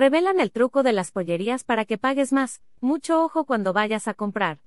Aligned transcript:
Revelan 0.00 0.40
el 0.40 0.50
truco 0.50 0.82
de 0.82 0.94
las 0.94 1.12
pollerías 1.12 1.62
para 1.62 1.84
que 1.84 1.98
pagues 1.98 2.32
más. 2.32 2.62
Mucho 2.80 3.22
ojo 3.22 3.44
cuando 3.44 3.74
vayas 3.74 4.08
a 4.08 4.14
comprar. 4.14 4.60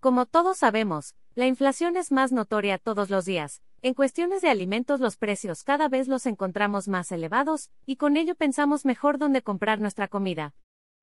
Como 0.00 0.26
todos 0.26 0.58
sabemos, 0.58 1.14
la 1.36 1.46
inflación 1.46 1.96
es 1.96 2.10
más 2.10 2.32
notoria 2.32 2.76
todos 2.78 3.08
los 3.08 3.24
días. 3.24 3.62
En 3.82 3.94
cuestiones 3.94 4.42
de 4.42 4.50
alimentos 4.50 4.98
los 4.98 5.16
precios 5.16 5.62
cada 5.62 5.88
vez 5.88 6.08
los 6.08 6.26
encontramos 6.26 6.88
más 6.88 7.12
elevados, 7.12 7.70
y 7.86 7.94
con 7.94 8.16
ello 8.16 8.34
pensamos 8.34 8.84
mejor 8.84 9.18
dónde 9.18 9.42
comprar 9.42 9.78
nuestra 9.80 10.08
comida. 10.08 10.56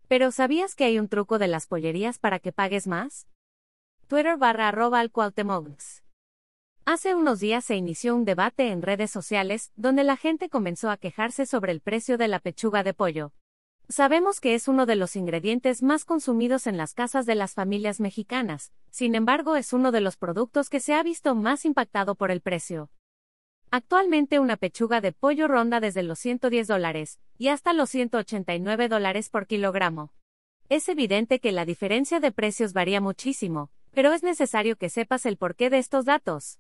Pero 0.10 0.32
¿sabías 0.34 0.76
que 0.76 0.84
hay 0.84 1.00
un 1.00 1.08
truco 1.08 1.40
de 1.40 1.48
las 1.48 1.66
pollerías 1.66 2.20
para 2.20 2.40
que 2.40 2.52
pagues 2.52 2.88
más? 2.88 3.26
Twitter 4.08 4.36
barra 4.36 4.68
arroba 4.68 5.00
al 5.00 5.14
Hace 6.84 7.16
unos 7.16 7.40
días 7.40 7.64
se 7.64 7.78
inició 7.78 8.18
un 8.18 8.26
debate 8.26 8.72
en 8.72 8.82
redes 8.82 9.12
sociales, 9.12 9.72
donde 9.78 10.04
la 10.04 10.18
gente 10.18 10.50
comenzó 10.50 10.90
a 10.90 10.98
quejarse 10.98 11.46
sobre 11.46 11.72
el 11.72 11.80
precio 11.80 12.18
de 12.18 12.28
la 12.28 12.40
pechuga 12.40 12.84
de 12.84 12.94
pollo. 12.94 13.32
Sabemos 13.88 14.40
que 14.40 14.56
es 14.56 14.68
uno 14.68 14.88
de 14.88 14.96
los 14.96 15.16
ingredientes 15.16 15.84
más 15.84 16.06
consumidos 16.06 16.66
en 16.66 16.76
las 16.76 16.96
casas 16.96 17.28
de 17.28 17.36
las 17.36 17.54
familias 17.54 18.00
mexicanas, 18.00 18.72
sin 18.90 19.14
embargo 19.14 19.56
es 19.56 19.74
uno 19.74 19.92
de 19.92 20.02
los 20.02 20.18
productos 20.18 20.70
que 20.70 20.80
se 20.80 20.96
ha 20.96 21.04
visto 21.04 21.36
más 21.36 21.66
impactado 21.66 22.16
por 22.16 22.32
el 22.32 22.42
precio. 22.42 22.90
Actualmente 23.70 24.40
una 24.40 24.58
pechuga 24.58 25.02
de 25.02 25.12
pollo 25.12 25.48
ronda 25.48 25.80
desde 25.80 26.02
los 26.02 26.18
110 26.18 26.68
dólares 26.68 27.20
y 27.38 27.50
hasta 27.50 27.74
los 27.74 27.92
189 27.92 28.88
dólares 28.88 29.30
por 29.30 29.46
kilogramo. 29.46 30.14
Es 30.68 30.90
evidente 30.90 31.40
que 31.40 31.52
la 31.52 31.66
diferencia 31.66 32.20
de 32.20 32.32
precios 32.32 32.74
varía 32.74 33.02
muchísimo, 33.02 33.70
pero 33.92 34.14
es 34.14 34.24
necesario 34.24 34.78
que 34.78 34.90
sepas 34.90 35.28
el 35.28 35.38
porqué 35.38 35.70
de 35.70 35.78
estos 35.78 36.06
datos. 36.06 36.60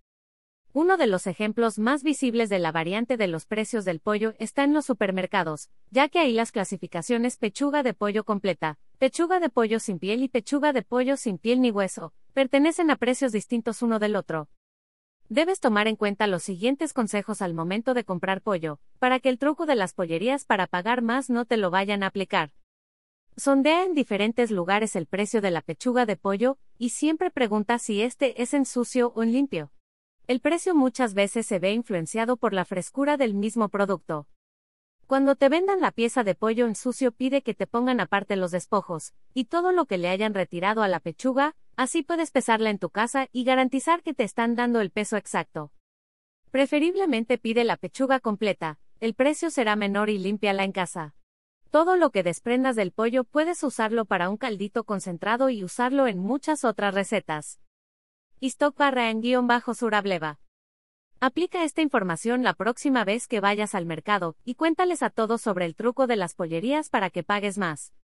Uno 0.72 0.96
de 0.96 1.08
los 1.08 1.26
ejemplos 1.26 1.78
más 1.78 2.04
visibles 2.04 2.48
de 2.48 2.60
la 2.60 2.70
variante 2.70 3.16
de 3.16 3.26
los 3.26 3.44
precios 3.44 3.84
del 3.84 4.00
pollo 4.00 4.34
está 4.38 4.62
en 4.62 4.72
los 4.72 4.86
supermercados, 4.86 5.68
ya 5.90 6.08
que 6.08 6.20
ahí 6.20 6.32
las 6.32 6.52
clasificaciones 6.52 7.36
pechuga 7.36 7.82
de 7.82 7.92
pollo 7.92 8.24
completa, 8.24 8.78
pechuga 8.98 9.40
de 9.40 9.50
pollo 9.50 9.80
sin 9.80 9.98
piel 9.98 10.22
y 10.22 10.28
pechuga 10.28 10.72
de 10.72 10.82
pollo 10.82 11.16
sin 11.16 11.38
piel 11.38 11.60
ni 11.60 11.72
hueso, 11.72 12.12
pertenecen 12.30 12.90
a 12.90 12.96
precios 12.96 13.32
distintos 13.32 13.82
uno 13.82 13.98
del 13.98 14.16
otro. 14.16 14.48
Debes 15.28 15.60
tomar 15.60 15.86
en 15.86 15.96
cuenta 15.96 16.26
los 16.26 16.42
siguientes 16.42 16.92
consejos 16.92 17.40
al 17.40 17.54
momento 17.54 17.94
de 17.94 18.04
comprar 18.04 18.42
pollo, 18.42 18.80
para 18.98 19.20
que 19.20 19.28
el 19.28 19.38
truco 19.38 19.64
de 19.64 19.76
las 19.76 19.94
pollerías 19.94 20.44
para 20.44 20.66
pagar 20.66 21.02
más 21.02 21.30
no 21.30 21.44
te 21.44 21.56
lo 21.56 21.70
vayan 21.70 22.02
a 22.02 22.06
aplicar. 22.06 22.52
Sondea 23.36 23.84
en 23.84 23.94
diferentes 23.94 24.50
lugares 24.50 24.96
el 24.96 25.06
precio 25.06 25.40
de 25.40 25.52
la 25.52 25.62
pechuga 25.62 26.04
de 26.04 26.16
pollo, 26.16 26.58
y 26.78 26.90
siempre 26.90 27.30
pregunta 27.30 27.78
si 27.78 28.02
este 28.02 28.42
es 28.42 28.54
en 28.54 28.66
sucio 28.66 29.12
o 29.14 29.22
en 29.22 29.32
limpio. 29.32 29.70
El 30.26 30.40
precio 30.40 30.74
muchas 30.74 31.14
veces 31.14 31.46
se 31.46 31.58
ve 31.58 31.72
influenciado 31.72 32.36
por 32.36 32.52
la 32.52 32.64
frescura 32.64 33.16
del 33.16 33.34
mismo 33.34 33.68
producto. 33.68 34.26
Cuando 35.06 35.34
te 35.34 35.48
vendan 35.48 35.80
la 35.80 35.90
pieza 35.90 36.22
de 36.22 36.36
pollo 36.36 36.66
en 36.66 36.76
sucio 36.76 37.10
pide 37.10 37.42
que 37.42 37.54
te 37.54 37.66
pongan 37.66 37.98
aparte 37.98 38.36
los 38.36 38.52
despojos, 38.52 39.12
y 39.34 39.46
todo 39.46 39.72
lo 39.72 39.86
que 39.86 39.98
le 39.98 40.08
hayan 40.08 40.34
retirado 40.34 40.82
a 40.82 40.88
la 40.88 41.00
pechuga, 41.00 41.56
así 41.80 42.02
puedes 42.02 42.30
pesarla 42.30 42.68
en 42.68 42.78
tu 42.78 42.90
casa 42.90 43.28
y 43.32 43.44
garantizar 43.44 44.02
que 44.02 44.12
te 44.12 44.22
están 44.22 44.54
dando 44.54 44.82
el 44.82 44.90
peso 44.90 45.16
exacto. 45.16 45.72
Preferiblemente 46.50 47.38
pide 47.38 47.64
la 47.64 47.78
pechuga 47.78 48.20
completa, 48.20 48.78
el 49.00 49.14
precio 49.14 49.48
será 49.48 49.76
menor 49.76 50.10
y 50.10 50.18
límpiala 50.18 50.64
en 50.64 50.72
casa. 50.72 51.14
Todo 51.70 51.96
lo 51.96 52.10
que 52.10 52.22
desprendas 52.22 52.76
del 52.76 52.92
pollo 52.92 53.24
puedes 53.24 53.62
usarlo 53.62 54.04
para 54.04 54.28
un 54.28 54.36
caldito 54.36 54.84
concentrado 54.84 55.48
y 55.48 55.64
usarlo 55.64 56.06
en 56.06 56.18
muchas 56.18 56.66
otras 56.66 56.92
recetas. 56.92 57.60
Stock 58.42 58.76
barra 58.76 59.08
en 59.08 59.22
guion 59.22 59.46
bajo 59.46 59.72
surableva. 59.72 60.38
Aplica 61.18 61.64
esta 61.64 61.80
información 61.80 62.42
la 62.42 62.52
próxima 62.52 63.06
vez 63.06 63.26
que 63.26 63.40
vayas 63.40 63.74
al 63.74 63.86
mercado 63.86 64.36
y 64.44 64.56
cuéntales 64.56 65.02
a 65.02 65.08
todos 65.08 65.40
sobre 65.40 65.64
el 65.64 65.74
truco 65.74 66.06
de 66.06 66.16
las 66.16 66.34
pollerías 66.34 66.90
para 66.90 67.08
que 67.08 67.22
pagues 67.22 67.56
más. 67.56 67.94